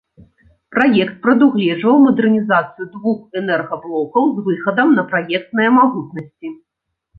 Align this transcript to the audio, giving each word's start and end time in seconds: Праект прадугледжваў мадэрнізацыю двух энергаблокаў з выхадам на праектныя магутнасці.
Праект 0.77 1.19
прадугледжваў 1.25 1.95
мадэрнізацыю 2.05 2.85
двух 2.95 3.19
энергаблокаў 3.43 4.33
з 4.35 4.49
выхадам 4.49 4.97
на 4.99 5.07
праектныя 5.15 5.69
магутнасці. 5.79 6.47